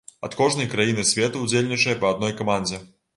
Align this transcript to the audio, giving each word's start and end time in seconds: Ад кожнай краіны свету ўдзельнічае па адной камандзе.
Ад 0.27 0.35
кожнай 0.37 0.69
краіны 0.71 1.05
свету 1.09 1.41
ўдзельнічае 1.43 1.95
па 2.05 2.09
адной 2.15 2.33
камандзе. 2.41 2.81